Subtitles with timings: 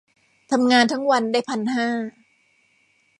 [0.51, 1.87] ทำงานทั้งวันได้พันห้า